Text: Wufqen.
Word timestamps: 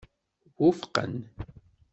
Wufqen. 0.57 1.13